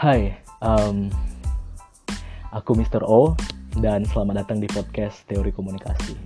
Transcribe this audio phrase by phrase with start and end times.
[0.00, 0.32] Hai,
[0.64, 1.12] um,
[2.56, 3.04] aku Mr.
[3.04, 3.36] O
[3.84, 6.16] dan selamat datang di podcast Teori Komunikasi.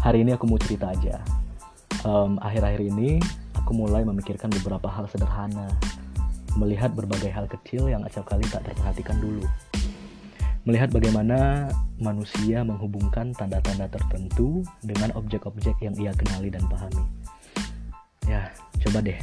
[0.00, 1.20] Hari ini aku mau cerita aja.
[2.08, 3.20] Um, akhir-akhir ini
[3.52, 5.68] aku mulai memikirkan beberapa hal sederhana,
[6.56, 9.44] melihat berbagai hal kecil yang acap kali tak terperhatikan dulu.
[10.64, 11.68] Melihat bagaimana
[12.00, 17.04] manusia menghubungkan tanda-tanda tertentu dengan objek-objek yang ia kenali dan pahami.
[18.24, 18.48] Ya,
[18.88, 19.20] coba deh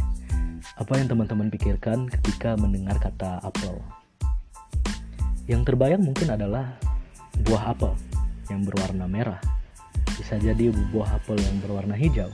[0.77, 3.81] apa yang teman-teman pikirkan ketika mendengar kata apel?
[5.49, 6.77] Yang terbayang mungkin adalah
[7.49, 7.97] buah apel
[8.53, 9.41] yang berwarna merah.
[10.21, 12.29] Bisa jadi buah apel yang berwarna hijau.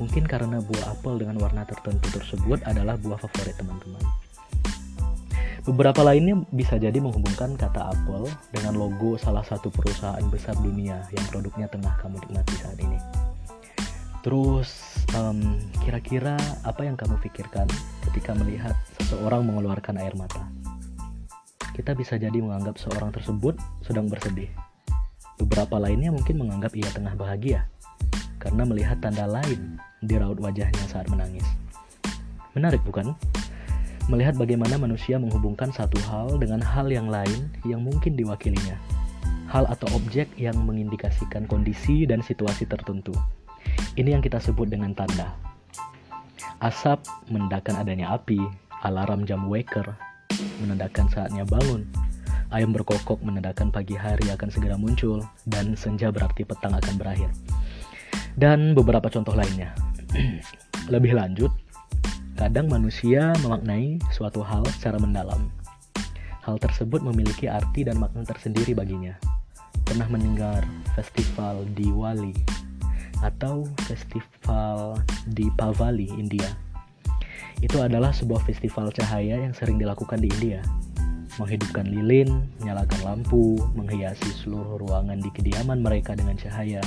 [0.00, 4.00] Mungkin karena buah apel dengan warna tertentu tersebut adalah buah favorit teman-teman.
[5.68, 11.24] Beberapa lainnya bisa jadi menghubungkan kata apel dengan logo salah satu perusahaan besar dunia yang
[11.28, 12.96] produknya tengah kamu nikmati saat ini.
[14.22, 14.70] Terus
[15.18, 17.66] um, kira-kira apa yang kamu pikirkan
[18.10, 20.46] ketika melihat seseorang mengeluarkan air mata?
[21.74, 24.46] Kita bisa jadi menganggap seorang tersebut sedang bersedih.
[25.42, 27.66] Beberapa lainnya mungkin menganggap ia tengah bahagia
[28.38, 31.46] karena melihat tanda lain di raut wajahnya saat menangis.
[32.54, 33.14] Menarik bukan?
[34.10, 38.74] Melihat bagaimana manusia menghubungkan satu hal dengan hal yang lain yang mungkin diwakilinya.
[39.46, 43.14] Hal atau objek yang mengindikasikan kondisi dan situasi tertentu.
[43.92, 45.36] Ini yang kita sebut dengan tanda.
[46.62, 48.38] Asap menandakan adanya api,
[48.86, 49.98] alarm jam waker
[50.62, 51.86] menandakan saatnya bangun,
[52.54, 57.30] ayam berkokok menandakan pagi hari akan segera muncul, dan senja berarti petang akan berakhir.
[58.38, 59.74] Dan beberapa contoh lainnya.
[60.92, 61.52] Lebih lanjut,
[62.38, 65.52] kadang manusia memaknai suatu hal secara mendalam.
[66.42, 69.14] Hal tersebut memiliki arti dan makna tersendiri baginya.
[69.86, 70.64] Pernah mendengar
[70.96, 72.34] festival Diwali
[73.22, 74.98] atau festival
[75.30, 76.50] di Pavali, India.
[77.62, 80.60] Itu adalah sebuah festival cahaya yang sering dilakukan di India.
[81.38, 86.82] Menghidupkan lilin, menyalakan lampu, menghiasi seluruh ruangan di kediaman mereka dengan cahaya.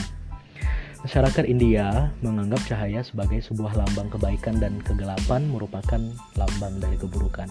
[1.02, 6.02] Masyarakat India menganggap cahaya sebagai sebuah lambang kebaikan dan kegelapan merupakan
[6.34, 7.50] lambang dari keburukan.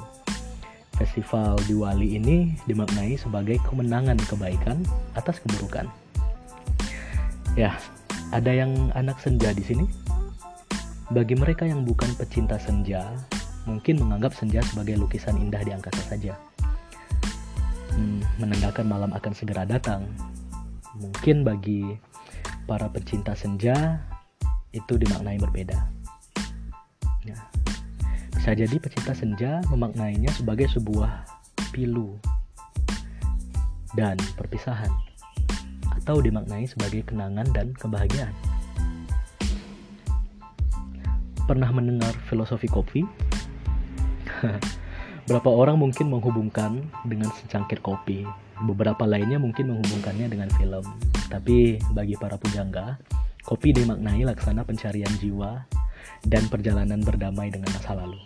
[0.95, 4.83] Festival Diwali ini dimaknai sebagai kemenangan kebaikan
[5.19, 5.91] atas keburukan.
[7.55, 7.79] Ya,
[8.31, 9.85] ada yang anak senja di sini?
[11.13, 13.13] Bagi mereka yang bukan pecinta senja,
[13.69, 16.33] mungkin menganggap senja sebagai lukisan indah di angkasa saja.
[17.93, 20.09] Hmm, menandakan malam akan segera datang.
[20.97, 21.99] Mungkin bagi
[22.65, 24.01] para pecinta senja
[24.73, 25.79] itu dimaknai berbeda.
[27.29, 27.39] Ya.
[28.35, 31.25] Bisa jadi pecinta senja memaknainya sebagai sebuah
[31.73, 32.17] pilu
[33.95, 34.91] dan perpisahan
[36.03, 38.35] atau dimaknai sebagai kenangan dan kebahagiaan.
[41.45, 43.05] Pernah mendengar filosofi kopi?
[45.29, 48.29] Berapa orang mungkin menghubungkan dengan secangkir kopi,
[48.65, 50.85] beberapa lainnya mungkin menghubungkannya dengan film.
[51.33, 53.01] Tapi bagi para pujangga,
[53.45, 55.65] kopi dimaknai laksana pencarian jiwa
[56.25, 58.21] dan perjalanan berdamai dengan masa lalu.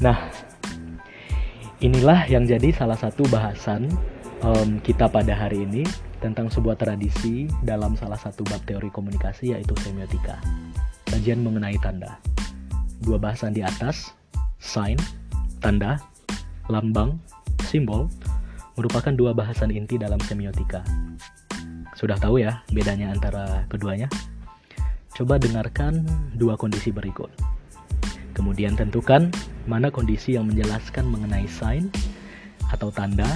[0.00, 0.32] Nah,
[1.84, 3.88] inilah yang jadi salah satu bahasan
[4.44, 5.84] um, kita pada hari ini
[6.20, 10.36] tentang sebuah tradisi dalam salah satu bab teori komunikasi yaitu semiotika.
[11.08, 12.20] Kajian mengenai tanda.
[13.00, 14.12] Dua bahasan di atas,
[14.60, 15.00] sign,
[15.64, 15.98] tanda,
[16.68, 17.16] lambang,
[17.64, 18.06] simbol,
[18.76, 20.84] merupakan dua bahasan inti dalam semiotika.
[21.96, 24.06] Sudah tahu ya bedanya antara keduanya?
[25.16, 26.04] Coba dengarkan
[26.36, 27.28] dua kondisi berikut.
[28.32, 29.28] Kemudian tentukan
[29.68, 31.92] mana kondisi yang menjelaskan mengenai sign
[32.72, 33.26] atau tanda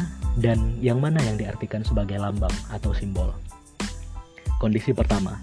[0.41, 3.31] dan yang mana yang diartikan sebagai lambang atau simbol.
[4.59, 5.39] Kondisi pertama,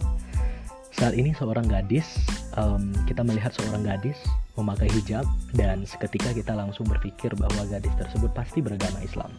[0.92, 2.06] saat ini seorang gadis,
[2.60, 4.20] um, kita melihat seorang gadis
[4.60, 5.24] memakai hijab
[5.56, 9.32] dan seketika kita langsung berpikir bahwa gadis tersebut pasti beragama Islam.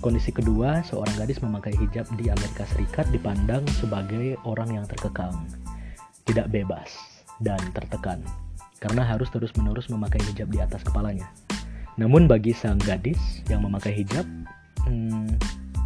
[0.00, 5.34] Kondisi kedua, seorang gadis memakai hijab di Amerika Serikat dipandang sebagai orang yang terkekang,
[6.24, 6.94] tidak bebas,
[7.40, 8.22] dan tertekan
[8.80, 11.26] karena harus terus-menerus memakai hijab di atas kepalanya.
[11.96, 14.28] Namun bagi sang gadis yang memakai hijab,
[14.86, 15.36] hmm,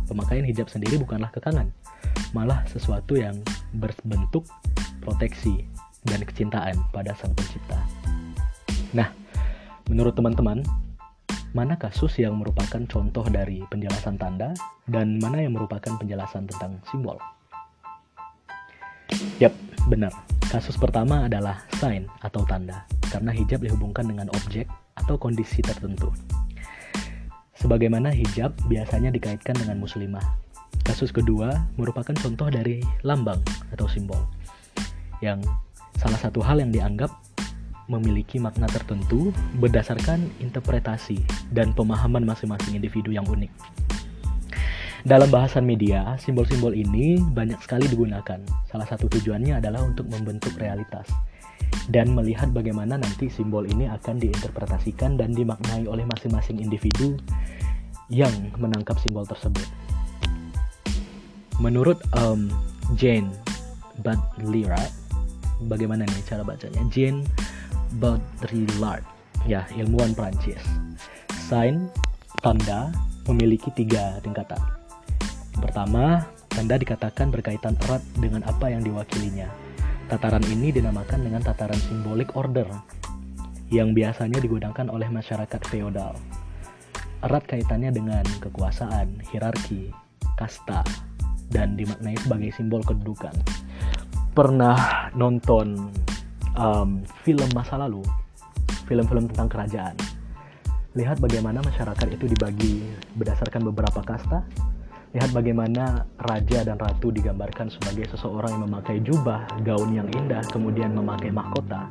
[0.06, 1.72] pemakaian hijab sendiri bukanlah kekangan,
[2.36, 3.40] malah sesuatu yang
[3.74, 4.46] berbentuk
[5.02, 5.66] proteksi
[6.06, 7.80] dan kecintaan pada sang pencipta.
[8.96, 9.08] Nah,
[9.88, 10.64] menurut teman-teman,
[11.50, 14.54] mana kasus yang merupakan contoh dari penjelasan tanda
[14.86, 17.18] dan mana yang merupakan penjelasan tentang simbol?
[19.42, 19.50] Yap,
[19.90, 20.14] benar.
[20.50, 24.66] Kasus pertama adalah sign atau tanda, karena hijab dihubungkan dengan objek
[24.98, 26.10] atau kondisi tertentu.
[27.60, 30.24] Sebagaimana hijab biasanya dikaitkan dengan muslimah.
[30.80, 34.24] Kasus kedua merupakan contoh dari lambang atau simbol.
[35.20, 35.44] Yang
[36.00, 37.12] salah satu hal yang dianggap
[37.92, 39.28] memiliki makna tertentu
[39.60, 41.20] berdasarkan interpretasi
[41.52, 43.52] dan pemahaman masing-masing individu yang unik.
[45.04, 48.40] Dalam bahasan media, simbol-simbol ini banyak sekali digunakan.
[48.68, 51.08] Salah satu tujuannya adalah untuk membentuk realitas
[51.90, 57.18] dan melihat bagaimana nanti simbol ini akan diinterpretasikan dan dimaknai oleh masing-masing individu
[58.10, 59.66] yang menangkap simbol tersebut.
[61.58, 62.48] Menurut um,
[62.96, 63.30] Jane
[64.00, 64.90] Baudrillard,
[65.68, 66.80] bagaimana nih cara bacanya?
[66.88, 67.26] Jane
[68.00, 69.04] Baudrillard,
[69.44, 70.62] ya ilmuwan Prancis.
[71.50, 71.90] Sign
[72.40, 72.94] tanda
[73.28, 74.58] memiliki tiga tingkatan.
[75.60, 79.69] Pertama, tanda dikatakan berkaitan erat dengan apa yang diwakilinya.
[80.10, 82.66] Tataran ini dinamakan dengan tataran simbolik order
[83.70, 86.18] yang biasanya digunakan oleh masyarakat feodal
[87.20, 89.92] erat kaitannya dengan kekuasaan, hierarki,
[90.40, 90.80] kasta,
[91.52, 93.34] dan dimaknai sebagai simbol kedudukan.
[94.32, 95.92] Pernah nonton
[96.56, 98.00] um, film masa lalu,
[98.88, 99.96] film-film tentang kerajaan.
[100.96, 104.42] Lihat bagaimana masyarakat itu dibagi berdasarkan beberapa kasta.
[105.10, 110.94] Lihat bagaimana raja dan ratu digambarkan sebagai seseorang yang memakai jubah, gaun yang indah, kemudian
[110.94, 111.90] memakai mahkota.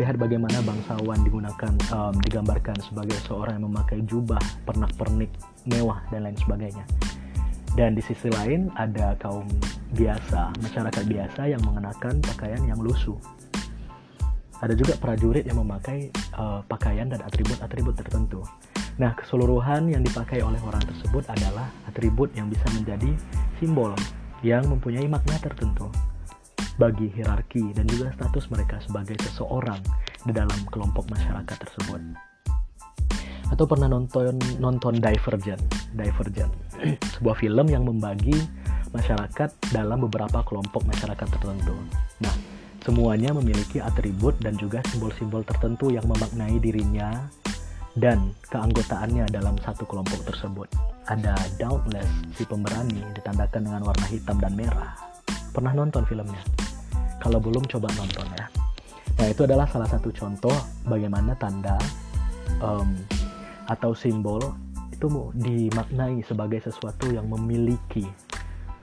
[0.00, 5.28] Lihat bagaimana bangsawan digunakan um, digambarkan sebagai seorang yang memakai jubah pernak-pernik
[5.68, 6.84] mewah dan lain sebagainya.
[7.76, 9.44] Dan di sisi lain ada kaum
[9.92, 13.20] biasa masyarakat biasa yang mengenakan pakaian yang lusuh.
[14.64, 18.40] Ada juga prajurit yang memakai uh, pakaian dan atribut-atribut tertentu
[18.96, 23.12] nah keseluruhan yang dipakai oleh orang tersebut adalah atribut yang bisa menjadi
[23.60, 23.92] simbol
[24.40, 25.88] yang mempunyai makna tertentu
[26.76, 29.80] bagi hierarki dan juga status mereka sebagai seseorang
[30.28, 32.00] di dalam kelompok masyarakat tersebut.
[33.48, 35.62] Atau pernah nonton nonton Divergent,
[35.94, 36.52] Divergent,
[37.16, 38.36] sebuah film yang membagi
[38.92, 41.76] masyarakat dalam beberapa kelompok masyarakat tertentu.
[42.20, 42.34] Nah,
[42.82, 47.28] semuanya memiliki atribut dan juga simbol-simbol tertentu yang memaknai dirinya
[47.96, 50.68] dan keanggotaannya dalam satu kelompok tersebut.
[51.08, 54.92] Ada Dauntless, si pemberani, ditandakan dengan warna hitam dan merah.
[55.56, 56.42] Pernah nonton filmnya?
[57.24, 58.46] Kalau belum coba nonton ya.
[59.16, 60.52] Nah itu adalah salah satu contoh
[60.84, 61.80] bagaimana tanda
[62.60, 62.92] um,
[63.64, 64.44] atau simbol
[64.92, 68.04] itu dimaknai sebagai sesuatu yang memiliki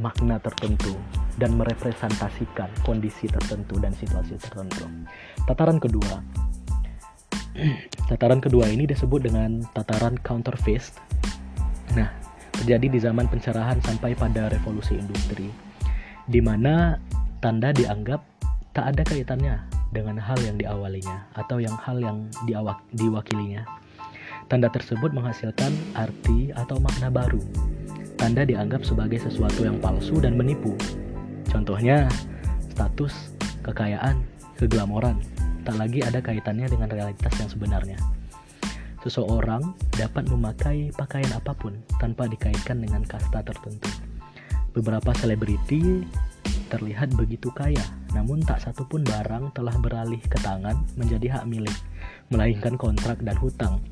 [0.01, 0.98] makna tertentu
[1.38, 4.86] dan merepresentasikan kondisi tertentu dan situasi tertentu.
[5.45, 6.21] Tataran kedua,
[8.10, 10.94] tataran kedua ini disebut dengan tataran counterfeit.
[11.94, 12.10] Nah,
[12.54, 15.50] terjadi di zaman pencerahan sampai pada revolusi industri,
[16.26, 16.98] di mana
[17.42, 18.22] tanda dianggap
[18.74, 19.62] tak ada kaitannya
[19.94, 23.62] dengan hal yang diawalinya atau yang hal yang diawak, diwakilinya.
[24.50, 27.40] Tanda tersebut menghasilkan arti atau makna baru.
[28.18, 30.74] Tanda dianggap sebagai sesuatu yang palsu dan menipu.
[31.50, 32.10] Contohnya,
[32.74, 34.26] status, kekayaan,
[34.58, 35.22] keglamoran,
[35.63, 37.98] tak lagi ada kaitannya dengan realitas yang sebenarnya.
[39.04, 43.92] Seseorang dapat memakai pakaian apa pun tanpa dikaitkan dengan kasta tertentu.
[44.71, 46.07] Beberapa selebriti
[46.71, 47.83] terlihat begitu kaya,
[48.15, 51.75] namun tak satu pun barang telah beralih ke tangan menjadi hak milik,
[52.31, 53.83] melainkan kontrak dan hutang.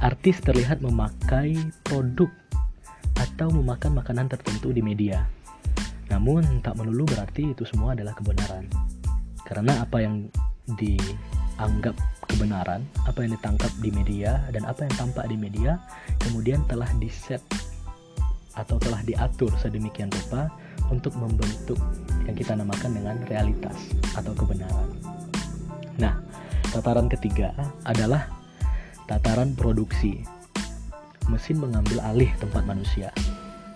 [0.00, 1.54] Artis terlihat memakai
[1.84, 2.32] produk
[3.20, 5.28] atau memakan makanan tertentu di media.
[6.08, 8.64] Namun tak melulu berarti itu semua adalah kebenaran.
[9.44, 10.26] Karena apa yang
[10.78, 11.96] dianggap
[12.30, 15.80] kebenaran, apa yang ditangkap di media dan apa yang tampak di media
[16.22, 17.42] kemudian telah diset
[18.58, 20.50] atau telah diatur sedemikian rupa
[20.90, 21.78] untuk membentuk
[22.26, 23.78] yang kita namakan dengan realitas
[24.18, 24.90] atau kebenaran.
[25.96, 26.18] Nah,
[26.74, 27.54] tataran ketiga
[27.86, 28.26] adalah
[29.06, 30.22] tataran produksi.
[31.30, 33.14] Mesin mengambil alih tempat manusia,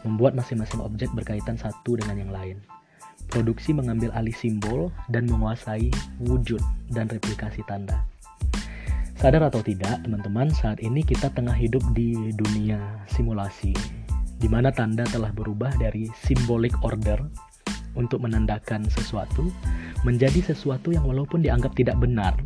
[0.02, 2.58] membuat masing-masing objek berkaitan satu dengan yang lain.
[3.28, 5.90] Produksi mengambil alih simbol dan menguasai
[6.22, 6.60] wujud
[6.92, 8.04] dan replikasi tanda.
[9.14, 12.78] Sadar atau tidak, teman-teman, saat ini kita tengah hidup di dunia
[13.08, 13.72] simulasi
[14.44, 17.16] di mana tanda telah berubah dari simbolik order
[17.96, 19.48] untuk menandakan sesuatu
[20.04, 22.36] menjadi sesuatu yang walaupun dianggap tidak benar,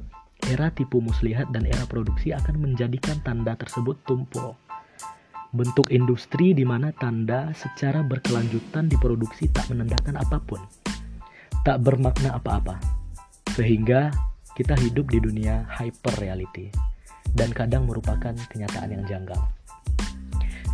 [0.46, 4.54] era tipu muslihat dan era produksi akan menjadikan tanda tersebut tumpul.
[5.48, 10.60] Bentuk industri di mana tanda secara berkelanjutan diproduksi tak menandakan apa pun,
[11.64, 12.76] tak bermakna apa-apa,
[13.56, 14.12] sehingga
[14.52, 16.68] kita hidup di dunia hyper reality
[17.32, 19.40] dan kadang merupakan kenyataan yang janggal.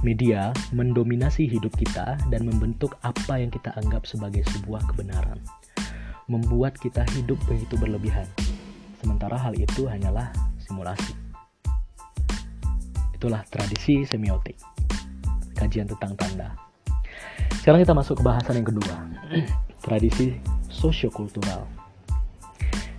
[0.02, 5.38] Media mendominasi hidup kita dan membentuk apa yang kita anggap sebagai sebuah kebenaran.
[6.26, 8.26] Membuat kita hidup begitu berlebihan.
[8.98, 10.34] Sementara hal itu hanyalah
[10.66, 11.23] simulasi.
[13.24, 14.52] Itulah tradisi semiotik.
[15.56, 16.52] Kajian tentang tanda.
[17.56, 18.96] Sekarang kita masuk ke bahasan yang kedua.
[19.88, 20.36] tradisi
[20.68, 21.64] sosiokultural.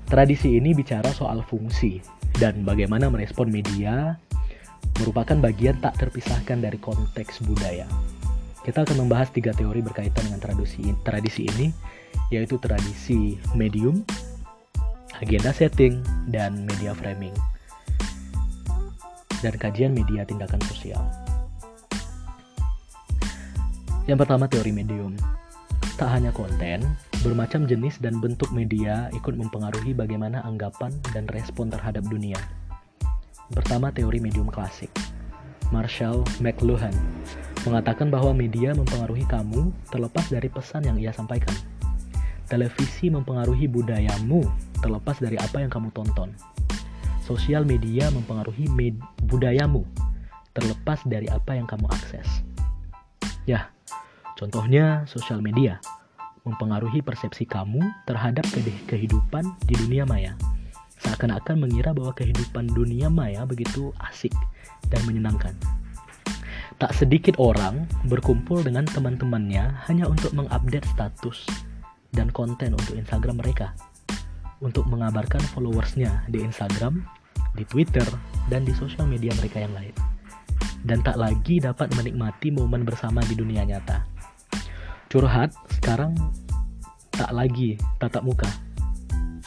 [0.10, 2.02] Tradisi ini bicara soal fungsi
[2.42, 4.18] dan bagaimana merespon media
[4.98, 7.86] merupakan bagian tak terpisahkan dari konteks budaya.
[8.66, 11.70] Kita akan membahas tiga teori berkaitan dengan tradisi, tradisi ini,
[12.34, 14.02] yaitu tradisi medium,
[15.22, 16.02] agenda setting,
[16.34, 17.38] dan media framing,
[19.40, 21.04] dan kajian media tindakan sosial.
[24.06, 25.18] Yang pertama teori medium.
[25.96, 26.84] Tak hanya konten,
[27.24, 32.38] bermacam jenis dan bentuk media ikut mempengaruhi bagaimana anggapan dan respon terhadap dunia.
[33.50, 34.92] Pertama teori medium klasik.
[35.74, 36.94] Marshall McLuhan
[37.66, 41.56] mengatakan bahwa media mempengaruhi kamu terlepas dari pesan yang ia sampaikan.
[42.46, 44.46] Televisi mempengaruhi budayamu
[44.78, 46.30] terlepas dari apa yang kamu tonton.
[47.26, 49.82] Sosial media mempengaruhi med budayamu
[50.54, 52.46] terlepas dari apa yang kamu akses.
[53.50, 53.74] Ya,
[54.38, 55.82] contohnya sosial media
[56.46, 58.46] mempengaruhi persepsi kamu terhadap
[58.86, 60.38] kehidupan di dunia maya.
[61.02, 64.34] Seakan-akan mengira bahwa kehidupan dunia maya begitu asik
[64.94, 65.58] dan menyenangkan.
[66.78, 71.50] Tak sedikit orang berkumpul dengan teman-temannya hanya untuk mengupdate status
[72.14, 73.74] dan konten untuk Instagram mereka.
[74.64, 77.04] Untuk mengabarkan followersnya di Instagram,
[77.56, 78.06] di Twitter,
[78.48, 79.96] dan di sosial media mereka yang lain.
[80.86, 84.06] Dan tak lagi dapat menikmati momen bersama di dunia nyata.
[85.12, 86.16] Curhat sekarang
[87.12, 88.48] tak lagi tatap muka.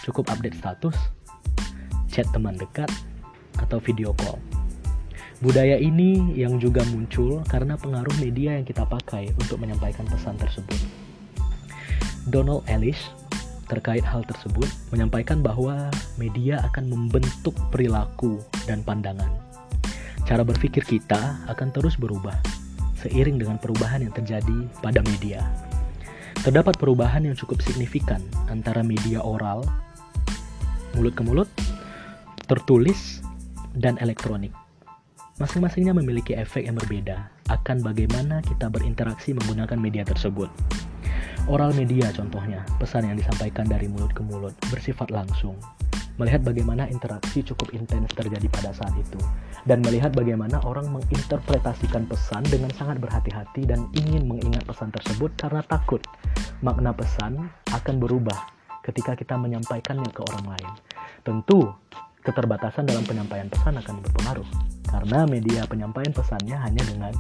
[0.01, 0.97] Cukup update status,
[2.09, 2.89] chat teman dekat,
[3.61, 4.41] atau video call.
[5.39, 10.81] Budaya ini yang juga muncul karena pengaruh media yang kita pakai untuk menyampaikan pesan tersebut.
[12.27, 12.99] Donald Ellis
[13.69, 19.29] terkait hal tersebut menyampaikan bahwa media akan membentuk perilaku dan pandangan.
[20.25, 22.37] Cara berpikir kita akan terus berubah
[22.99, 25.45] seiring dengan perubahan yang terjadi pada media.
[26.43, 29.63] Terdapat perubahan yang cukup signifikan antara media oral,
[30.99, 31.51] mulut ke mulut,
[32.51, 33.23] tertulis,
[33.77, 34.51] dan elektronik.
[35.39, 40.51] Masing-masingnya memiliki efek yang berbeda akan bagaimana kita berinteraksi menggunakan media tersebut.
[41.49, 45.57] Oral media contohnya, pesan yang disampaikan dari mulut ke mulut, bersifat langsung.
[46.19, 49.23] Melihat bagaimana interaksi cukup intens terjadi pada saat itu.
[49.63, 55.63] Dan melihat bagaimana orang menginterpretasikan pesan dengan sangat berhati-hati dan ingin mengingat pesan tersebut karena
[55.63, 56.03] takut
[56.59, 58.35] makna pesan akan berubah
[58.83, 60.71] ketika kita menyampaikannya ke orang lain.
[61.23, 61.71] Tentu,
[62.27, 64.49] keterbatasan dalam penyampaian pesan akan berpengaruh
[64.91, 67.13] karena media penyampaian pesannya hanya dengan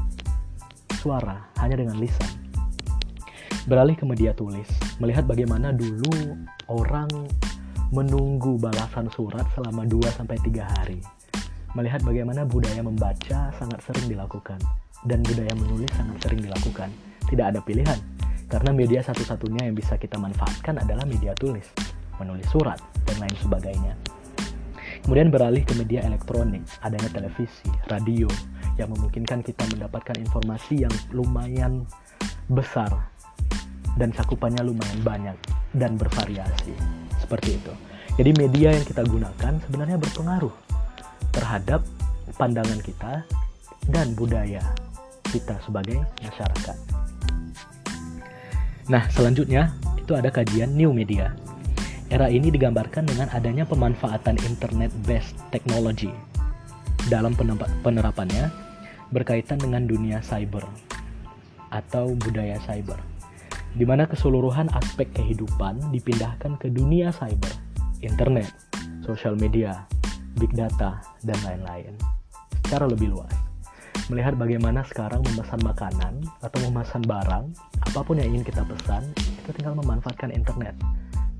[0.98, 2.47] suara, hanya dengan lisan.
[3.68, 4.64] Beralih ke media tulis,
[4.96, 6.40] melihat bagaimana dulu
[6.72, 7.28] orang
[7.92, 10.24] menunggu balasan surat selama 2-3
[10.64, 11.04] hari.
[11.76, 14.56] Melihat bagaimana budaya membaca sangat sering dilakukan,
[15.04, 16.88] dan budaya menulis sangat sering dilakukan.
[17.28, 18.00] Tidak ada pilihan,
[18.48, 21.68] karena media satu-satunya yang bisa kita manfaatkan adalah media tulis,
[22.16, 23.92] menulis surat, dan lain sebagainya.
[25.04, 28.32] Kemudian beralih ke media elektronik, adanya televisi, radio,
[28.80, 31.84] yang memungkinkan kita mendapatkan informasi yang lumayan
[32.48, 33.12] besar
[33.96, 35.36] dan cakupannya lumayan banyak
[35.72, 36.74] dan bervariasi.
[37.22, 37.72] Seperti itu.
[38.18, 40.54] Jadi media yang kita gunakan sebenarnya berpengaruh
[41.30, 41.86] terhadap
[42.34, 43.22] pandangan kita
[43.88, 44.60] dan budaya
[45.30, 46.76] kita sebagai masyarakat.
[48.88, 51.36] Nah, selanjutnya itu ada kajian new media
[52.08, 56.08] Era ini digambarkan dengan adanya pemanfaatan internet-based technology
[57.12, 57.36] dalam
[57.84, 58.48] penerapannya
[59.12, 60.64] berkaitan dengan dunia cyber
[61.68, 62.96] atau budaya cyber,
[63.76, 67.52] di mana keseluruhan aspek kehidupan dipindahkan ke dunia cyber,
[68.00, 68.48] internet,
[69.04, 69.84] sosial media,
[70.40, 71.92] big data, dan lain-lain
[72.64, 73.32] secara lebih luas.
[74.12, 77.48] Melihat bagaimana sekarang memesan makanan atau memesan barang,
[77.84, 79.04] apa pun yang ingin kita pesan,
[79.44, 80.76] kita tinggal memanfaatkan internet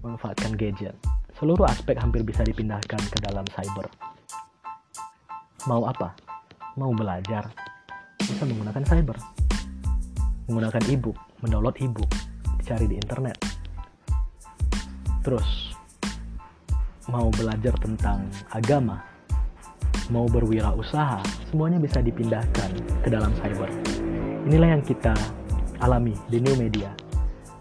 [0.03, 0.95] memanfaatkan gadget.
[1.39, 3.87] Seluruh aspek hampir bisa dipindahkan ke dalam cyber.
[5.69, 6.15] Mau apa?
[6.79, 7.51] Mau belajar?
[8.19, 9.19] Bisa menggunakan cyber.
[10.49, 12.11] Menggunakan e-book, mendownload e-book,
[12.63, 13.39] dicari di internet.
[15.23, 15.75] Terus,
[17.11, 19.03] mau belajar tentang agama,
[20.09, 22.71] mau berwirausaha, semuanya bisa dipindahkan
[23.05, 23.69] ke dalam cyber.
[24.49, 25.13] Inilah yang kita
[25.85, 26.91] alami di new media.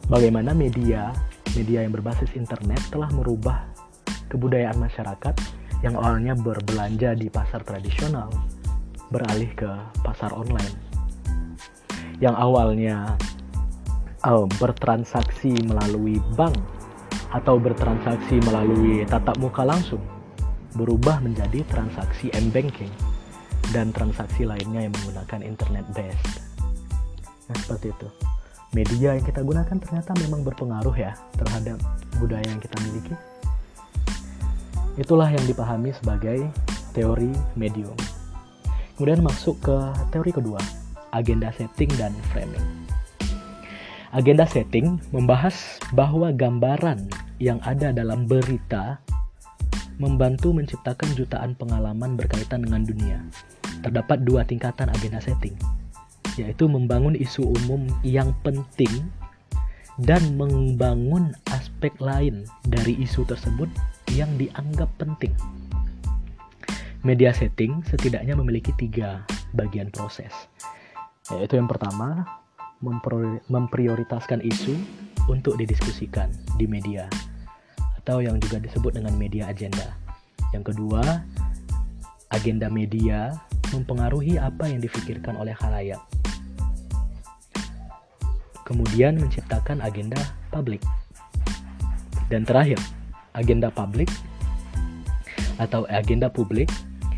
[0.08, 1.12] Bagaimana media
[1.58, 3.66] media yang berbasis internet telah merubah
[4.30, 5.36] kebudayaan masyarakat
[5.82, 8.30] yang awalnya berbelanja di pasar tradisional
[9.10, 9.70] beralih ke
[10.06, 10.78] pasar online.
[12.22, 12.96] Yang awalnya
[14.28, 16.56] oh, bertransaksi melalui bank
[17.32, 20.04] atau bertransaksi melalui tatap muka langsung
[20.76, 22.92] berubah menjadi transaksi m-banking
[23.72, 26.44] dan transaksi lainnya yang menggunakan internet based.
[27.48, 28.08] Nah, seperti itu
[28.76, 31.80] media yang kita gunakan ternyata memang berpengaruh ya terhadap
[32.20, 33.16] budaya yang kita miliki.
[35.00, 36.50] Itulah yang dipahami sebagai
[36.92, 37.96] teori medium.
[38.98, 39.78] Kemudian masuk ke
[40.10, 40.58] teori kedua,
[41.14, 42.87] agenda setting dan framing.
[44.16, 47.12] Agenda setting membahas bahwa gambaran
[47.44, 49.04] yang ada dalam berita
[50.00, 53.20] membantu menciptakan jutaan pengalaman berkaitan dengan dunia.
[53.84, 55.54] Terdapat dua tingkatan agenda setting,
[56.40, 59.12] yaitu membangun isu umum yang penting
[60.00, 63.68] dan membangun aspek lain dari isu tersebut
[64.16, 65.36] yang dianggap penting.
[67.04, 70.32] Media setting setidaknya memiliki tiga bagian proses,
[71.28, 72.24] yaitu yang pertama
[73.50, 74.78] memprioritaskan isu
[75.28, 77.10] untuk didiskusikan di media
[78.04, 79.98] atau yang juga disebut dengan media agenda.
[80.56, 81.04] Yang kedua,
[82.32, 83.36] agenda media
[83.76, 86.00] mempengaruhi apa yang difikirkan oleh khalayak.
[88.64, 90.20] Kemudian menciptakan agenda
[90.52, 90.84] publik.
[92.32, 92.80] Dan terakhir,
[93.36, 94.12] agenda publik
[95.60, 96.72] atau agenda publik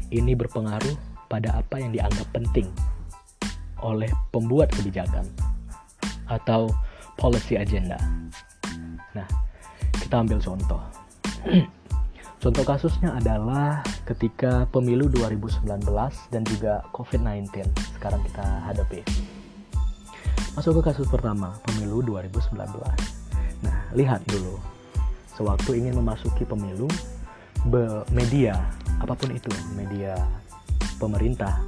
[0.09, 0.97] ini berpengaruh
[1.29, 2.65] pada apa yang dianggap penting
[3.81, 5.25] oleh pembuat kebijakan
[6.29, 6.71] atau
[7.19, 7.97] policy agenda.
[9.11, 9.27] Nah,
[9.99, 10.81] kita ambil contoh.
[12.43, 15.67] contoh kasusnya adalah ketika pemilu 2019
[16.31, 17.67] dan juga COVID-19
[17.99, 19.03] sekarang kita hadapi.
[20.55, 22.55] Masuk ke kasus pertama, pemilu 2019.
[23.63, 24.55] Nah, lihat dulu.
[25.35, 26.87] Sewaktu ingin memasuki pemilu,
[28.11, 28.55] media,
[28.99, 30.15] apa pun itu, media
[30.99, 31.63] pemerintah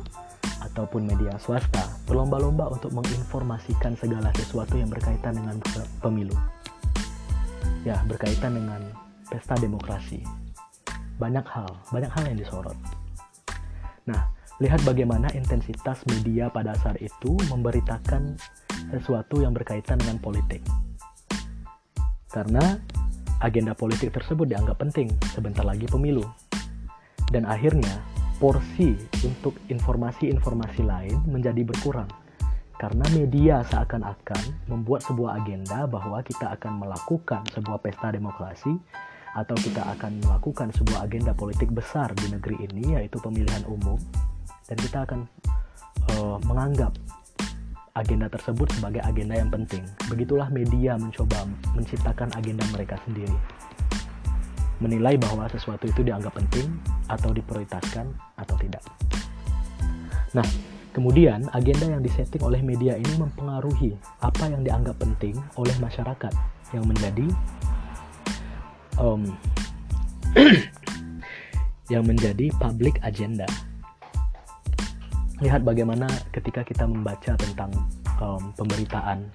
[0.74, 5.60] ataupun media swasta berlomba-lomba untuk menginformasikan segala sesuatu yang berkaitan dengan
[6.00, 6.36] pemilu
[7.82, 8.82] ya berkaitan dengan
[9.30, 10.22] pesta demokrasi.
[11.18, 12.78] Banyak hal, banyak hal yang disorot.
[14.10, 18.38] Nah, lihat bagaimana intensitas media pada saat itu memberitakan
[18.90, 20.62] sesuatu yang berkaitan dengan politik.
[22.32, 22.78] Karena
[23.42, 26.26] agenda politik tersebut dianggap penting sebentar lagi pemilu.
[27.32, 28.04] Dan akhirnya
[28.42, 32.10] porsi untuk informasi-informasi lain menjadi berkurang
[32.82, 38.74] karena media seakan-akan membuat sebuah agenda bahwa kita akan melakukan sebuah pesta demokrasi
[39.38, 44.02] atau kita akan melakukan sebuah agenda politik besar di negeri ini yaitu pemilihan umum
[44.66, 45.30] dan kita akan
[46.18, 46.90] uh, menganggap
[47.94, 49.84] agenda tersebut sebagai agenda yang penting.
[50.08, 51.44] Begitulah media mencoba
[51.76, 53.36] menciptakan agenda mereka sendiri.
[54.82, 56.74] Menilai bahwa sesuatu itu dianggap penting
[57.06, 58.10] atau diprioritaskan
[58.42, 58.82] atau tidak.
[60.34, 60.48] Nah,
[60.92, 66.36] Kemudian, agenda yang disetting oleh media ini mempengaruhi apa yang dianggap penting oleh masyarakat
[66.76, 67.28] yang menjadi
[69.00, 69.24] um,
[71.94, 73.48] yang menjadi public agenda.
[75.40, 77.72] Lihat bagaimana ketika kita membaca tentang
[78.20, 79.32] um, pemberitaan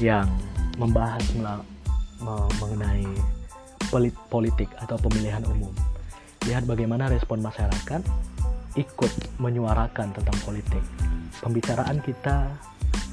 [0.00, 0.24] yang
[0.80, 1.22] membahas
[2.56, 2.89] mengenai
[4.30, 5.74] politik atau pemilihan umum.
[6.46, 8.00] Lihat bagaimana respon masyarakat
[8.78, 10.82] ikut menyuarakan tentang politik.
[11.42, 12.48] Pembicaraan kita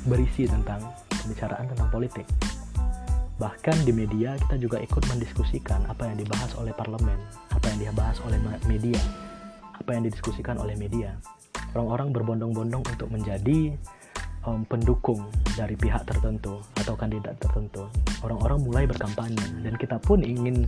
[0.05, 2.23] berisi tentang pembicaraan tentang politik.
[3.37, 7.17] Bahkan di media kita juga ikut mendiskusikan apa yang dibahas oleh parlemen,
[7.53, 8.97] apa yang dibahas oleh media,
[9.77, 11.13] apa yang didiskusikan oleh media.
[11.75, 13.77] Orang-orang berbondong-bondong untuk menjadi
[14.47, 15.27] um, pendukung
[15.60, 17.91] dari pihak tertentu atau kandidat tertentu.
[18.23, 20.63] Orang-orang mulai berkampanye dan kita pun ingin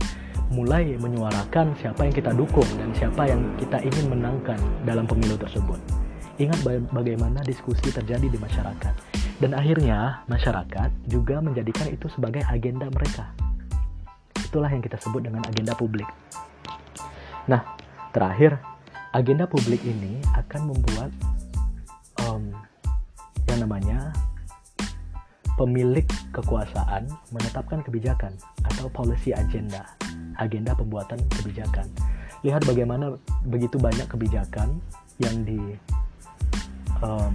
[0.52, 5.80] mulai menyuarakan siapa yang kita dukung dan siapa yang kita ingin menangkan dalam pemilu tersebut.
[6.36, 6.60] Ingat
[6.92, 8.94] bagaimana diskusi terjadi di masyarakat.
[9.40, 13.32] Dan akhirnya masyarakat juga menjadikan itu sebagai agenda mereka.
[14.36, 16.08] Itulah yang kita sebut dengan agenda publik.
[17.48, 17.64] Nah,
[18.12, 18.60] terakhir,
[19.16, 21.08] agenda publik ini akan membuat
[23.50, 24.14] yang namanya
[25.58, 28.32] pemilik kekuasaan menetapkan kebijakan
[28.64, 29.84] atau policy agenda
[30.40, 31.90] agenda pembuatan kebijakan.
[32.40, 34.80] Lihat bagaimana begitu banyak kebijakan
[35.20, 35.60] yang di
[37.04, 37.34] um,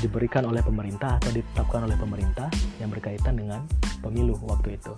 [0.00, 2.48] diberikan oleh pemerintah atau ditetapkan oleh pemerintah
[2.80, 3.60] yang berkaitan dengan
[4.00, 4.94] pemilu waktu itu.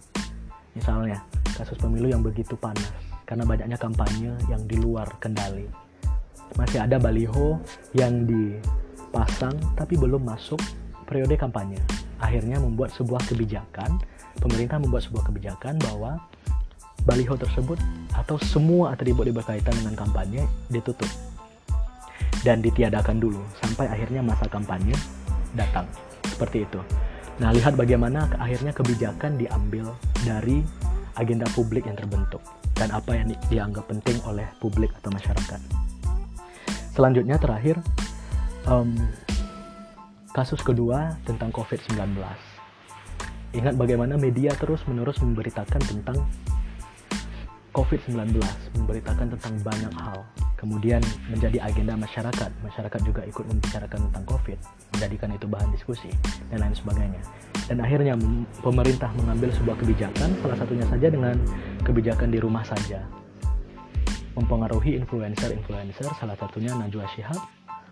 [0.78, 1.18] Misalnya,
[1.58, 2.86] kasus pemilu yang begitu panas
[3.26, 5.66] karena banyaknya kampanye yang di luar kendali.
[6.54, 7.58] Masih ada baliho
[7.96, 8.26] yang
[9.10, 10.62] dipasang tapi belum masuk
[11.02, 11.82] periode kampanye.
[12.22, 13.98] Akhirnya membuat sebuah kebijakan,
[14.38, 16.22] pemerintah membuat sebuah kebijakan bahwa
[17.02, 17.74] baliho tersebut
[18.14, 21.10] atau semua atribut yang berkaitan dengan kampanye ditutup
[22.46, 24.94] dan ditiadakan dulu sampai akhirnya masa kampanye
[25.58, 25.90] datang
[26.30, 26.78] seperti itu.
[27.42, 29.90] Nah, lihat bagaimana akhirnya kebijakan diambil
[30.22, 30.62] dari
[31.18, 32.44] agenda publik yang terbentuk
[32.76, 35.60] dan apa yang dianggap penting oleh publik atau masyarakat.
[36.94, 37.80] Selanjutnya terakhir
[38.66, 38.92] um,
[40.34, 41.96] kasus kedua tentang COVID-19.
[43.50, 46.22] Ingat bagaimana media terus-menerus memberitakan tentang
[47.70, 48.34] COVID-19
[48.74, 50.26] memberitakan tentang banyak hal,
[50.58, 50.98] kemudian
[51.30, 52.50] menjadi agenda masyarakat.
[52.66, 54.58] Masyarakat juga ikut membicarakan tentang COVID,
[54.98, 56.10] menjadikan itu bahan diskusi,
[56.50, 57.22] dan lain sebagainya.
[57.70, 58.18] Dan akhirnya
[58.58, 61.38] pemerintah mengambil sebuah kebijakan, salah satunya saja dengan
[61.86, 63.06] kebijakan di rumah saja.
[64.34, 67.38] Mempengaruhi influencer-influencer, salah satunya Najwa Shihab,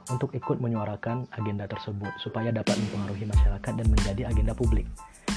[0.09, 4.89] untuk ikut menyuarakan agenda tersebut supaya dapat mempengaruhi masyarakat dan menjadi agenda publik.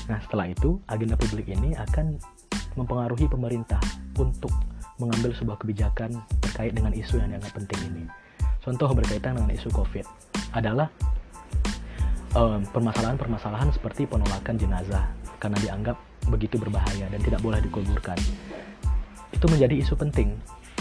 [0.08, 2.16] Nah, setelah itu, agenda publik ini akan
[2.80, 3.80] mempengaruhi pemerintah
[4.16, 4.52] untuk
[5.00, 8.04] mengambil sebuah kebijakan terkait dengan isu yang dianggap penting ini.
[8.62, 10.06] Contoh berkaitan dengan isu COVID
[10.54, 10.88] adalah
[12.72, 15.10] permasalahan-permasalahan um, seperti penolakan jenazah
[15.42, 15.98] karena dianggap
[16.30, 18.16] begitu berbahaya dan tidak boleh dikuburkan.
[19.34, 20.38] Itu menjadi isu penting.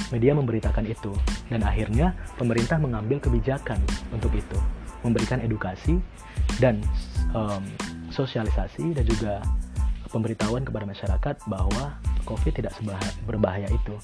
[0.08, 1.12] Media memberitakan itu
[1.52, 3.76] dan akhirnya pemerintah mengambil kebijakan
[4.10, 4.58] untuk itu,
[5.04, 6.00] memberikan edukasi
[6.56, 6.80] dan
[7.36, 7.62] um,
[8.08, 9.44] sosialisasi dan juga
[10.10, 11.94] pemberitahuan kepada masyarakat bahwa
[12.26, 12.74] COVID tidak
[13.28, 13.94] berbahaya itu.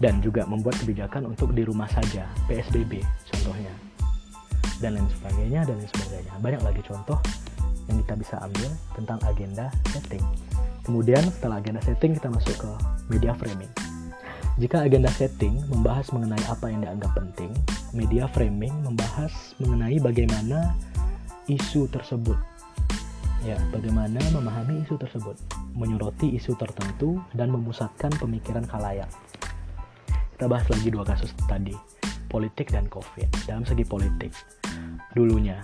[0.00, 3.68] Dan juga membuat kebijakan untuk di rumah saja PSBB contohnya.
[4.80, 6.32] Dan lain sebagainya dan lain sebagainya.
[6.40, 7.20] Banyak lagi contoh
[7.84, 10.24] yang kita bisa ambil tentang agenda setting.
[10.88, 12.70] Kemudian setelah agenda setting kita masuk ke
[13.12, 13.68] media framing
[14.60, 17.48] jika agenda setting membahas mengenai apa yang dianggap penting
[17.96, 20.76] media framing membahas mengenai bagaimana
[21.48, 22.36] isu tersebut
[23.40, 25.32] Ya, bagaimana memahami isu tersebut,
[25.72, 29.08] menyoroti isu tertentu, dan memusatkan pemikiran kalayak.
[30.36, 31.72] Kita bahas lagi dua kasus tadi,
[32.28, 33.48] politik dan COVID.
[33.48, 34.36] Dalam segi politik,
[35.16, 35.56] dulunya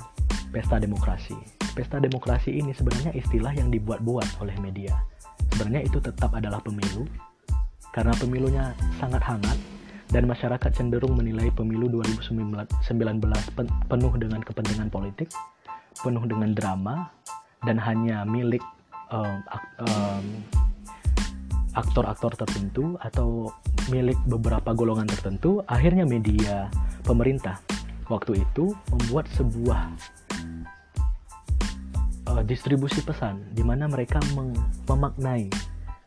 [0.49, 1.37] pesta demokrasi.
[1.77, 4.97] Pesta demokrasi ini sebenarnya istilah yang dibuat-buat oleh media.
[5.53, 7.05] Sebenarnya itu tetap adalah pemilu,
[7.97, 9.57] karena pemilunya sangat hangat,
[10.13, 12.69] dan masyarakat cenderung menilai pemilu 2019
[13.89, 15.33] penuh dengan kepentingan politik,
[16.05, 17.09] penuh dengan drama,
[17.65, 18.61] dan hanya milik
[19.09, 19.41] um,
[19.81, 20.25] um,
[21.73, 23.49] aktor-aktor tertentu atau
[23.89, 26.69] milik beberapa golongan tertentu, akhirnya media
[27.01, 27.65] pemerintah
[28.13, 29.81] waktu itu membuat sebuah
[32.29, 34.23] uh, distribusi pesan di mana mereka
[34.87, 35.51] memaknai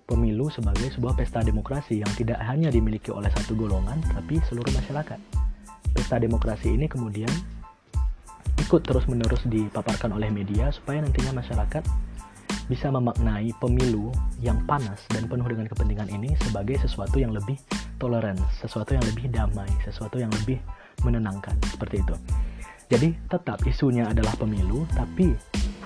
[0.09, 5.21] pemilu sebagai sebuah pesta demokrasi yang tidak hanya dimiliki oleh satu golongan tapi seluruh masyarakat.
[5.93, 7.29] Pesta demokrasi ini kemudian
[8.57, 11.85] ikut terus-menerus dipaparkan oleh media supaya nantinya masyarakat
[12.69, 14.09] bisa memaknai pemilu
[14.41, 17.57] yang panas dan penuh dengan kepentingan ini sebagai sesuatu yang lebih
[18.01, 20.57] toleran, sesuatu yang lebih damai, sesuatu yang lebih
[21.05, 22.15] menenangkan seperti itu.
[22.89, 25.33] Jadi tetap isunya adalah pemilu, tapi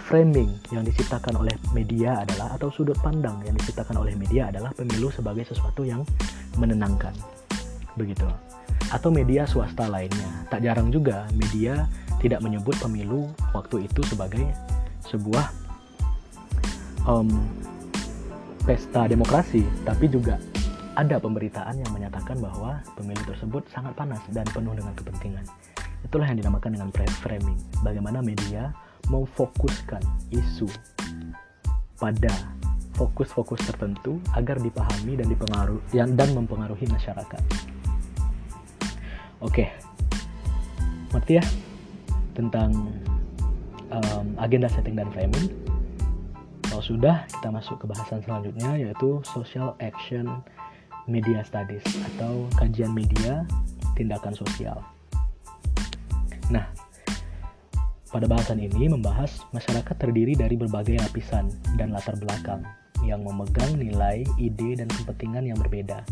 [0.04, 5.08] framing yang diciptakan oleh media adalah atau sudut pandang yang diciptakan oleh media adalah pemilu
[5.08, 6.04] sebagai sesuatu yang
[6.60, 7.16] menenangkan.
[7.96, 8.28] Begitu.
[8.92, 10.28] Atau media swasta lainnya.
[10.52, 11.88] Tak jarang juga media
[12.20, 14.44] tidak menyebut pemilu waktu itu sebagai
[15.08, 15.48] sebuah
[17.08, 17.32] um,
[18.68, 20.40] pesta demokrasi, tapi juga
[20.94, 25.48] ada pemberitaan yang menyatakan bahwa pemilu tersebut sangat panas dan penuh dengan kepentingan.
[26.04, 26.90] Itulah yang dinamakan dengan
[27.24, 27.58] framing.
[27.82, 28.70] Bagaimana media
[29.12, 30.68] memfokuskan isu
[32.00, 32.32] pada
[32.94, 37.42] fokus-fokus tertentu agar dipahami dan dipengaruhi dan mempengaruhi masyarakat.
[39.44, 39.68] Oke,
[41.12, 41.46] ngerti ya?
[42.34, 42.74] tentang
[43.94, 45.54] um, agenda setting dan framing.
[46.66, 50.26] Kalau sudah, kita masuk ke bahasan selanjutnya yaitu social action
[51.06, 53.46] media studies atau kajian media
[53.94, 54.82] tindakan sosial.
[56.50, 56.66] Nah,
[58.14, 61.50] pada bahasan ini membahas masyarakat terdiri dari berbagai lapisan
[61.82, 62.62] dan latar belakang
[63.02, 66.06] yang memegang nilai, ide, dan kepentingan yang berbeda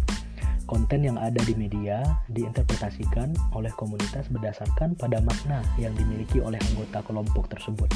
[0.71, 1.99] konten yang ada di media
[2.31, 7.91] diinterpretasikan oleh komunitas berdasarkan pada makna yang dimiliki oleh anggota kelompok tersebut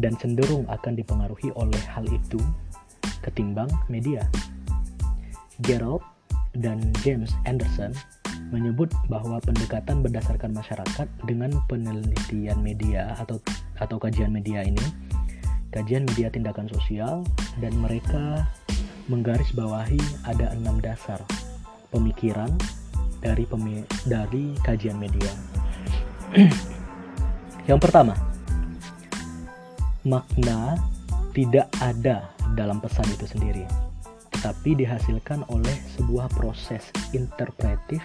[0.00, 2.40] dan cenderung akan dipengaruhi oleh hal itu
[3.20, 4.24] ketimbang media.
[5.60, 6.00] Gerald
[6.56, 7.92] dan James Anderson
[8.52, 13.40] menyebut bahwa pendekatan berdasarkan masyarakat dengan penelitian media atau
[13.80, 14.84] atau kajian media ini
[15.72, 17.24] kajian media tindakan sosial
[17.58, 18.46] dan mereka
[19.08, 21.18] menggarisbawahi ada enam dasar
[21.88, 22.52] pemikiran
[23.24, 25.32] dari pemi dari kajian media.
[27.70, 28.14] Yang pertama,
[30.02, 30.76] makna
[31.32, 33.64] tidak ada dalam pesan itu sendiri,
[34.34, 38.02] tetapi dihasilkan oleh sebuah proses interpretif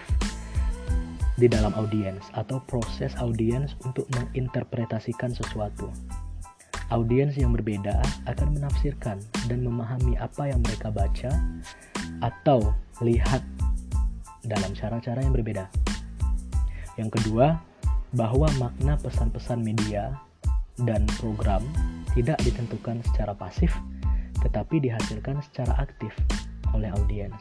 [1.38, 5.86] di dalam audiens atau proses audiens untuk menginterpretasikan sesuatu.
[6.90, 11.30] Audiens yang berbeda akan menafsirkan dan memahami apa yang mereka baca
[12.18, 13.38] atau lihat
[14.42, 15.70] dalam cara-cara yang berbeda.
[16.98, 17.54] Yang kedua,
[18.18, 20.18] bahwa makna pesan-pesan media
[20.82, 21.62] dan program
[22.18, 23.70] tidak ditentukan secara pasif,
[24.42, 26.10] tetapi dihasilkan secara aktif
[26.74, 27.38] oleh audiens.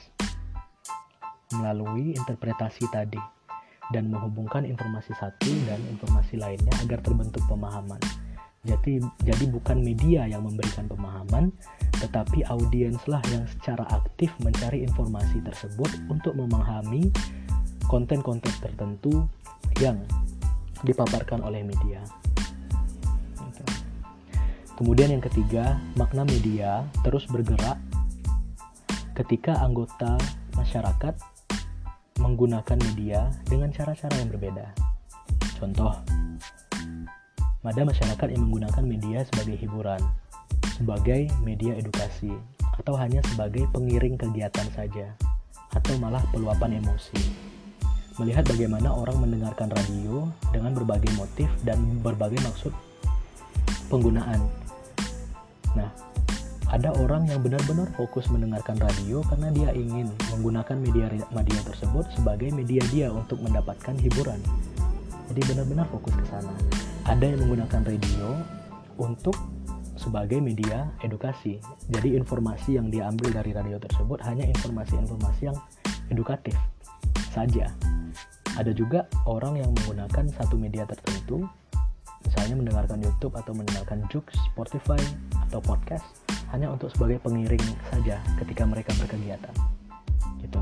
[1.48, 3.37] melalui interpretasi tadi
[3.96, 8.00] dan menghubungkan informasi satu dan informasi lainnya agar terbentuk pemahaman.
[8.68, 11.56] Jadi, jadi bukan media yang memberikan pemahaman,
[12.04, 17.08] tetapi audienslah yang secara aktif mencari informasi tersebut untuk memahami
[17.88, 19.24] konten-konten tertentu
[19.80, 20.04] yang
[20.84, 22.04] dipaparkan oleh media.
[24.78, 27.82] Kemudian yang ketiga, makna media terus bergerak
[29.18, 30.14] ketika anggota
[30.54, 31.18] masyarakat
[32.18, 34.68] menggunakan media dengan cara-cara yang berbeda.
[35.58, 35.94] Contoh,
[37.68, 40.02] ada masyarakat yang menggunakan media sebagai hiburan,
[40.78, 42.32] sebagai media edukasi,
[42.80, 45.12] atau hanya sebagai pengiring kegiatan saja,
[45.74, 47.18] atau malah peluapan emosi.
[48.18, 52.74] Melihat bagaimana orang mendengarkan radio dengan berbagai motif dan berbagai maksud
[53.88, 54.42] penggunaan
[55.78, 55.90] Nah,
[56.68, 62.52] ada orang yang benar-benar fokus mendengarkan radio karena dia ingin menggunakan media media tersebut sebagai
[62.52, 64.40] media dia untuk mendapatkan hiburan.
[65.32, 66.52] Jadi benar-benar fokus ke sana.
[67.08, 68.36] Ada yang menggunakan radio
[69.00, 69.36] untuk
[69.96, 71.64] sebagai media edukasi.
[71.88, 75.58] Jadi informasi yang diambil dari radio tersebut hanya informasi-informasi yang
[76.12, 76.56] edukatif
[77.32, 77.72] saja.
[78.60, 81.48] Ada juga orang yang menggunakan satu media tertentu,
[82.28, 85.00] misalnya mendengarkan YouTube atau mendengarkan Jux, Spotify,
[85.48, 89.56] atau podcast hanya untuk sebagai pengiring saja ketika mereka berkegiatan.
[90.40, 90.62] Gitu.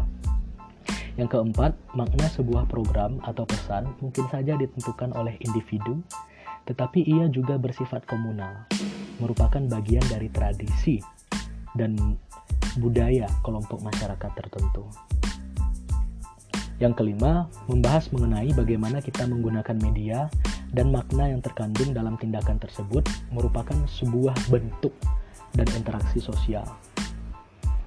[1.16, 6.04] Yang keempat, makna sebuah program atau pesan mungkin saja ditentukan oleh individu,
[6.68, 8.68] tetapi ia juga bersifat komunal,
[9.24, 11.00] merupakan bagian dari tradisi
[11.78, 12.20] dan
[12.76, 14.84] budaya kelompok masyarakat tertentu.
[16.76, 20.28] Yang kelima, membahas mengenai bagaimana kita menggunakan media
[20.76, 24.92] dan makna yang terkandung dalam tindakan tersebut merupakan sebuah bentuk
[25.56, 26.68] dan interaksi sosial.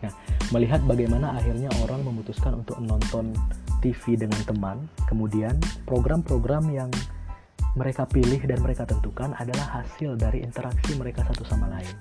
[0.03, 0.13] Nah,
[0.55, 3.35] melihat bagaimana akhirnya orang memutuskan untuk menonton
[3.79, 4.77] TV dengan teman,
[5.07, 5.55] kemudian
[5.87, 6.91] program-program yang
[7.79, 11.95] mereka pilih dan mereka tentukan adalah hasil dari interaksi mereka satu sama lain.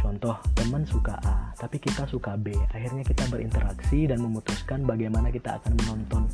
[0.00, 2.56] Contoh, teman suka A, tapi kita suka B.
[2.72, 6.24] Akhirnya kita berinteraksi dan memutuskan bagaimana kita akan menonton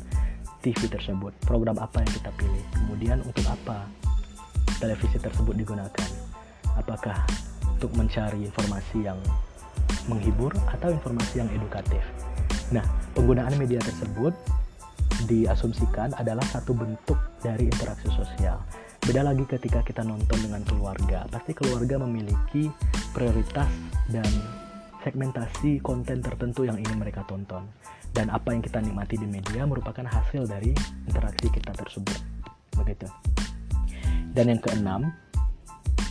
[0.63, 3.85] TV tersebut, program apa yang kita pilih, kemudian untuk apa
[4.79, 6.09] televisi tersebut digunakan.
[6.79, 7.27] Apakah
[7.77, 9.21] untuk mencari informasi yang
[10.09, 12.01] menghibur atau informasi yang edukatif.
[12.73, 12.81] Nah,
[13.13, 14.33] penggunaan media tersebut
[15.29, 18.57] diasumsikan adalah satu bentuk dari interaksi sosial.
[19.05, 21.29] Beda lagi ketika kita nonton dengan keluarga.
[21.29, 22.67] Pasti keluarga memiliki
[23.13, 23.69] prioritas
[24.09, 24.27] dan
[25.05, 27.63] segmentasi konten tertentu yang ingin mereka tonton
[28.11, 30.73] dan apa yang kita nikmati di media merupakan hasil dari
[31.07, 32.19] interaksi kita tersebut
[32.75, 33.07] begitu
[34.35, 35.13] dan yang keenam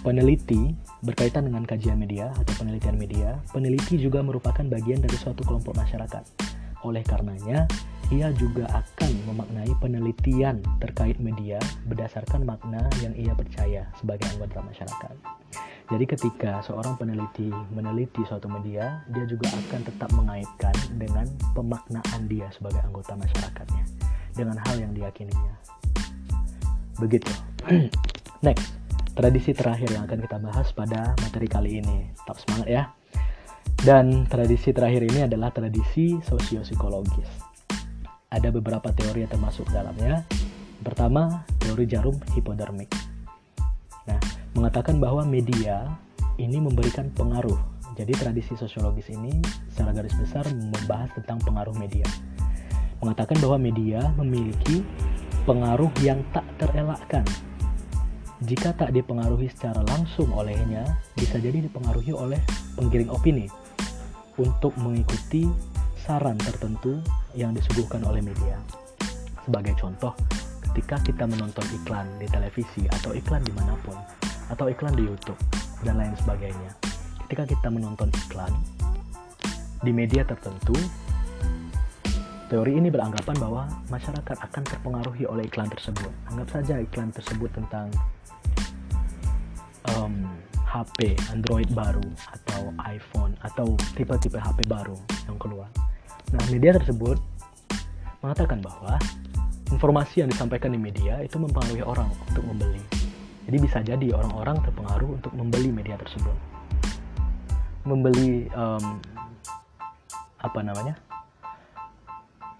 [0.06, 0.70] peneliti
[1.02, 6.22] berkaitan dengan kajian media atau penelitian media peneliti juga merupakan bagian dari suatu kelompok masyarakat
[6.86, 7.66] oleh karenanya
[8.14, 11.58] ia juga akan memaknai penelitian terkait media
[11.90, 15.14] berdasarkan makna yang ia percaya sebagai anggota masyarakat.
[15.90, 21.26] Jadi ketika seorang peneliti meneliti suatu media, dia juga akan tetap mengaitkan dengan
[21.58, 23.84] pemaknaan dia sebagai anggota masyarakatnya
[24.38, 25.54] dengan hal yang diyakininya.
[27.02, 27.30] Begitu.
[28.46, 28.75] Next,
[29.16, 32.12] tradisi terakhir yang akan kita bahas pada materi kali ini.
[32.20, 32.82] Tetap semangat ya.
[33.80, 37.28] Dan tradisi terakhir ini adalah tradisi sosiopsikologis.
[38.28, 40.20] Ada beberapa teori yang termasuk dalamnya.
[40.84, 42.92] Pertama, teori jarum hipodermik.
[44.04, 44.20] Nah,
[44.52, 45.96] mengatakan bahwa media
[46.36, 47.56] ini memberikan pengaruh.
[47.96, 49.32] Jadi tradisi sosiologis ini
[49.72, 52.04] secara garis besar membahas tentang pengaruh media.
[53.00, 54.84] Mengatakan bahwa media memiliki
[55.48, 57.24] pengaruh yang tak terelakkan.
[58.44, 60.84] Jika tak dipengaruhi secara langsung olehnya,
[61.16, 62.36] bisa jadi dipengaruhi oleh
[62.76, 63.48] penggiring opini
[64.36, 65.48] untuk mengikuti
[66.04, 67.00] saran tertentu
[67.32, 68.60] yang disuguhkan oleh media.
[69.48, 70.12] Sebagai contoh,
[70.68, 73.96] ketika kita menonton iklan di televisi atau iklan di mana pun,
[74.52, 75.40] atau iklan di YouTube
[75.80, 76.76] dan lain sebagainya.
[77.24, 78.52] Ketika kita menonton iklan
[79.80, 80.76] di media tertentu,
[82.46, 86.10] teori ini beranggapan bahwa masyarakat akan terpengaruhi oleh iklan tersebut.
[86.30, 87.90] Anggap saja iklan tersebut tentang
[89.96, 90.26] um,
[90.66, 95.70] HP Android baru atau iPhone atau tipe-tipe HP baru yang keluar.
[96.34, 97.18] Nah, media tersebut
[98.22, 98.98] mengatakan bahwa
[99.70, 102.82] informasi yang disampaikan di media itu mempengaruhi orang untuk membeli
[103.46, 106.34] jadi bisa jadi orang-orang terpengaruh untuk membeli media tersebut,
[107.86, 108.98] membeli um,
[110.42, 110.98] apa namanya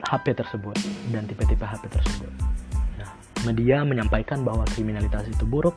[0.07, 0.77] HP tersebut
[1.11, 2.33] dan tipe-tipe HP tersebut.
[3.03, 3.11] Nah,
[3.43, 5.75] media menyampaikan bahwa kriminalitas itu buruk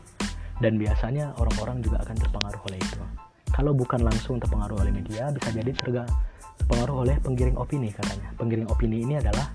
[0.59, 3.01] dan biasanya orang-orang juga akan terpengaruh oleh itu.
[3.49, 9.03] kalau bukan langsung terpengaruh oleh media bisa jadi terpengaruh oleh penggiring opini katanya penggiring opini
[9.03, 9.51] ini adalah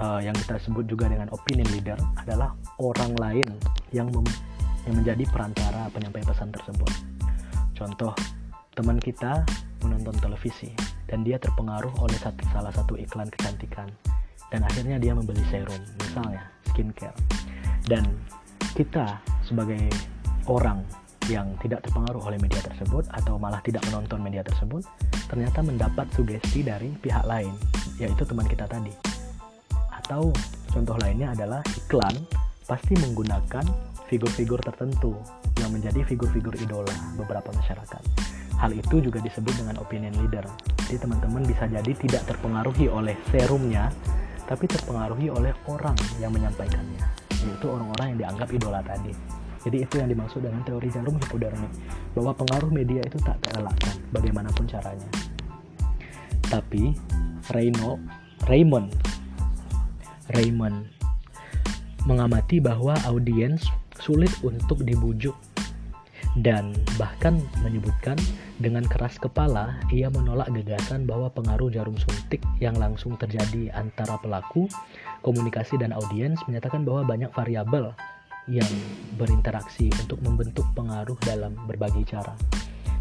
[0.00, 3.46] uh, yang kita sebut juga dengan opinion leader adalah orang lain
[3.92, 4.08] yang
[4.88, 6.90] yang menjadi perantara penyampai pesan tersebut
[7.76, 8.14] contoh
[8.74, 9.44] teman kita
[9.84, 10.72] menonton televisi
[11.10, 13.90] dan dia terpengaruh oleh satu, salah satu iklan kecantikan.
[14.50, 17.18] Dan akhirnya dia membeli serum misalnya skincare.
[17.82, 18.06] Dan
[18.78, 19.90] kita sebagai
[20.46, 20.86] orang
[21.26, 24.82] yang tidak terpengaruh oleh media tersebut atau malah tidak menonton media tersebut
[25.30, 27.54] ternyata mendapat sugesti dari pihak lain
[27.98, 28.90] yaitu teman kita tadi.
[29.94, 30.34] Atau
[30.70, 32.14] contoh lainnya adalah iklan
[32.66, 33.62] pasti menggunakan
[34.10, 35.14] figur-figur tertentu
[35.62, 38.02] yang menjadi figur-figur idola beberapa masyarakat
[38.60, 40.44] hal itu juga disebut dengan opinion leader.
[40.84, 43.88] Jadi teman-teman bisa jadi tidak terpengaruhi oleh serumnya
[44.44, 47.00] tapi terpengaruhi oleh orang yang menyampaikannya
[47.40, 49.16] yaitu orang-orang yang dianggap idola tadi.
[49.60, 51.72] Jadi itu yang dimaksud dengan teori jarum hipodermik
[52.16, 55.08] bahwa pengaruh media itu tak terelakkan bagaimanapun caranya.
[56.48, 56.96] Tapi
[57.52, 57.96] Reyno,
[58.48, 58.88] Raymond
[60.36, 60.86] Raymond
[62.08, 63.64] mengamati bahwa audiens
[64.00, 65.36] sulit untuk dibujuk
[66.38, 68.14] dan bahkan menyebutkan
[68.62, 74.70] dengan keras kepala ia menolak gagasan bahwa pengaruh jarum suntik yang langsung terjadi antara pelaku,
[75.26, 77.90] komunikasi dan audiens menyatakan bahwa banyak variabel
[78.46, 78.68] yang
[79.18, 82.34] berinteraksi untuk membentuk pengaruh dalam berbagai cara.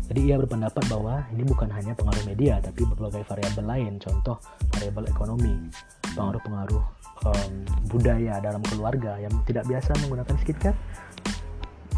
[0.09, 4.41] Jadi ia berpendapat bahwa ini bukan hanya pengaruh media tapi berbagai variabel lain, contoh
[4.73, 5.69] variabel ekonomi,
[6.17, 6.83] pengaruh-pengaruh
[7.29, 7.53] um,
[7.93, 10.77] budaya dalam keluarga yang tidak biasa menggunakan skincare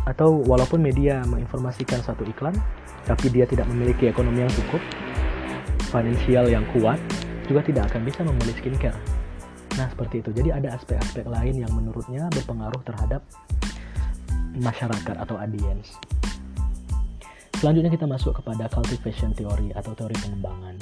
[0.10, 2.56] atau walaupun media menginformasikan satu iklan
[3.06, 4.82] tapi dia tidak memiliki ekonomi yang cukup
[5.90, 6.98] finansial yang kuat
[7.46, 8.98] juga tidak akan bisa membeli skincare.
[9.76, 10.30] Nah seperti itu.
[10.32, 13.22] Jadi ada aspek-aspek lain yang menurutnya berpengaruh terhadap
[14.56, 15.96] masyarakat atau audience
[17.62, 20.82] selanjutnya kita masuk kepada cultivation theory atau teori pengembangan.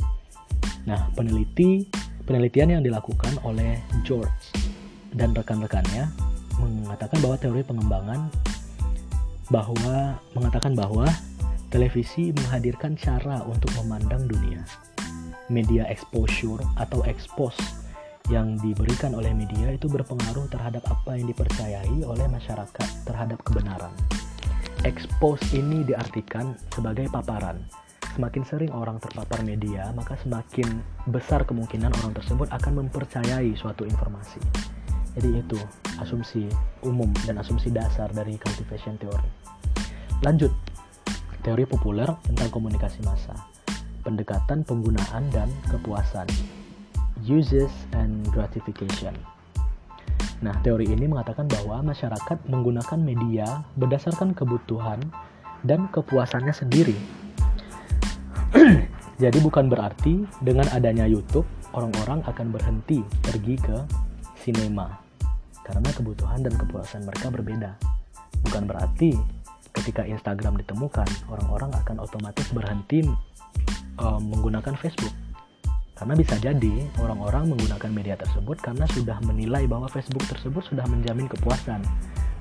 [0.88, 1.84] Nah peneliti
[2.24, 4.56] penelitian yang dilakukan oleh George
[5.12, 6.08] dan rekan-rekannya
[6.56, 8.32] mengatakan bahwa teori pengembangan
[9.50, 11.10] bahwa mengatakan bahwa
[11.74, 14.62] televisi menghadirkan cara untuk memandang dunia.
[15.50, 17.58] Media exposure atau expose
[18.30, 23.90] yang diberikan oleh media itu berpengaruh terhadap apa yang dipercayai oleh masyarakat terhadap kebenaran.
[24.86, 27.66] Expose ini diartikan sebagai paparan.
[28.14, 34.42] Semakin sering orang terpapar media, maka semakin besar kemungkinan orang tersebut akan mempercayai suatu informasi.
[35.18, 35.60] Jadi itu
[35.98, 36.46] asumsi
[36.86, 39.30] umum dan asumsi dasar dari cultivation theory.
[40.22, 40.52] Lanjut,
[41.42, 43.34] teori populer tentang komunikasi massa,
[44.04, 46.28] pendekatan penggunaan dan kepuasan,
[47.24, 49.16] uses and gratification.
[50.40, 55.04] Nah, teori ini mengatakan bahwa masyarakat menggunakan media berdasarkan kebutuhan
[55.68, 56.96] dan kepuasannya sendiri.
[59.24, 61.44] Jadi bukan berarti dengan adanya YouTube
[61.76, 63.78] orang-orang akan berhenti pergi ke
[64.42, 65.10] sinema
[65.70, 67.72] karena kebutuhan dan kepuasan mereka berbeda.
[68.42, 69.14] Bukan berarti
[69.70, 73.06] ketika Instagram ditemukan, orang-orang akan otomatis berhenti
[74.02, 75.14] um, menggunakan Facebook.
[75.94, 81.28] Karena bisa jadi orang-orang menggunakan media tersebut karena sudah menilai bahwa Facebook tersebut sudah menjamin
[81.28, 81.84] kepuasan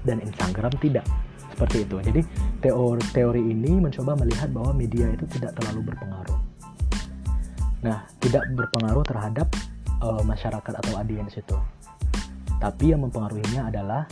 [0.06, 1.04] dan Instagram tidak.
[1.52, 1.98] Seperti itu.
[1.98, 2.22] Jadi
[2.62, 6.38] teori teori ini mencoba melihat bahwa media itu tidak terlalu berpengaruh.
[7.82, 9.50] Nah, tidak berpengaruh terhadap
[10.00, 11.58] uh, masyarakat atau audiens itu
[12.58, 14.04] tapi yang mempengaruhinya adalah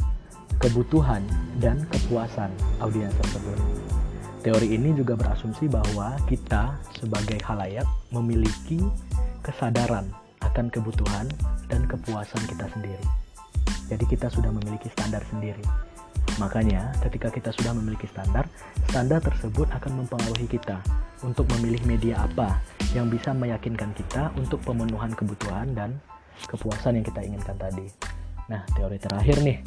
[0.62, 1.22] kebutuhan
[1.60, 2.48] dan kepuasan
[2.80, 3.58] audiens tersebut.
[4.46, 8.78] Teori ini juga berasumsi bahwa kita sebagai halayak memiliki
[9.42, 10.06] kesadaran
[10.46, 11.26] akan kebutuhan
[11.66, 13.06] dan kepuasan kita sendiri.
[13.90, 15.62] Jadi kita sudah memiliki standar sendiri.
[16.38, 18.46] Makanya ketika kita sudah memiliki standar,
[18.90, 20.78] standar tersebut akan mempengaruhi kita
[21.26, 22.62] untuk memilih media apa
[22.94, 25.96] yang bisa meyakinkan kita untuk pemenuhan kebutuhan dan
[26.44, 27.86] kepuasan yang kita inginkan tadi.
[28.46, 29.58] Nah, teori terakhir nih,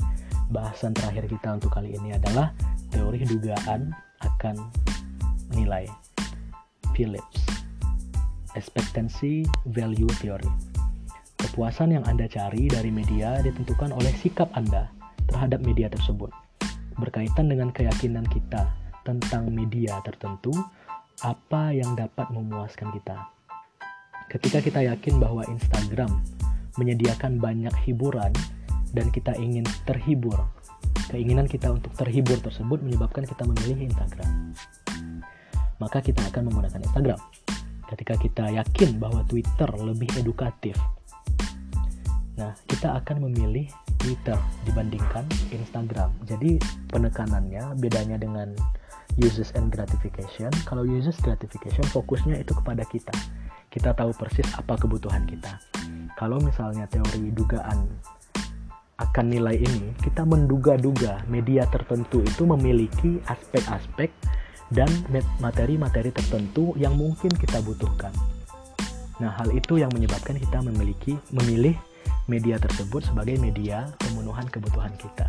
[0.56, 2.56] bahasan terakhir kita untuk kali ini adalah
[2.96, 3.92] teori dugaan
[4.24, 4.56] akan
[5.52, 5.84] nilai.
[6.96, 7.44] Phillips,
[8.56, 9.44] expectancy
[9.76, 10.48] value theory.
[11.40, 14.92] Kepuasan yang Anda cari dari media ditentukan oleh sikap Anda
[15.28, 16.32] terhadap media tersebut.
[17.00, 18.68] Berkaitan dengan keyakinan kita
[19.08, 20.52] tentang media tertentu,
[21.24, 23.28] apa yang dapat memuaskan kita.
[24.32, 26.24] Ketika kita yakin bahwa Instagram
[26.76, 28.32] menyediakan banyak hiburan
[28.94, 30.36] dan kita ingin terhibur,
[31.10, 34.54] keinginan kita untuk terhibur tersebut menyebabkan kita memilih Instagram.
[35.80, 37.20] Maka kita akan menggunakan Instagram.
[37.90, 40.78] Ketika kita yakin bahwa Twitter lebih edukatif,
[42.38, 43.66] nah kita akan memilih
[44.00, 46.14] Twitter dibandingkan Instagram.
[46.30, 46.62] Jadi
[46.94, 48.54] penekanannya bedanya dengan
[49.20, 50.50] uses and gratification.
[50.64, 53.12] Kalau uses gratification fokusnya itu kepada kita.
[53.70, 55.60] Kita tahu persis apa kebutuhan kita.
[56.16, 57.86] Kalau misalnya teori dugaan
[59.00, 64.12] akan nilai ini, kita menduga-duga media tertentu itu memiliki aspek-aspek
[64.70, 64.92] dan
[65.40, 68.12] materi-materi tertentu yang mungkin kita butuhkan.
[69.24, 71.76] Nah, hal itu yang menyebabkan kita memiliki memilih
[72.30, 75.26] media tersebut sebagai media pemenuhan kebutuhan kita.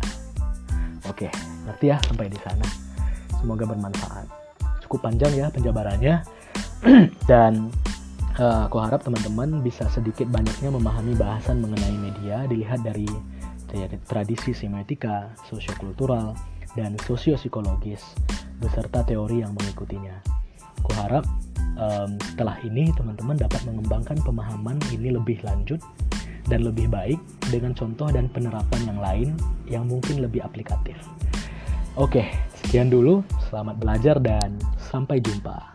[1.09, 1.27] Oke,
[1.65, 2.67] ngerti ya sampai di sana.
[3.41, 4.29] Semoga bermanfaat.
[4.85, 6.21] Cukup panjang ya penjabarannya.
[7.29, 7.73] Dan
[8.37, 13.09] uh, aku harap teman-teman bisa sedikit banyaknya memahami bahasan mengenai media dilihat dari
[14.07, 16.35] tradisi semiotika, sosiokultural,
[16.75, 18.15] dan sosiopsikologis
[18.61, 20.21] beserta teori yang mengikutinya.
[20.85, 21.25] Aku harap
[21.77, 25.81] um, setelah ini teman-teman dapat mengembangkan pemahaman ini lebih lanjut
[26.49, 27.19] dan lebih baik
[27.53, 29.29] dengan contoh dan penerapan yang lain
[29.69, 30.97] yang mungkin lebih aplikatif.
[31.99, 32.23] Oke,
[32.63, 33.19] sekian dulu.
[33.51, 35.70] Selamat belajar dan sampai jumpa.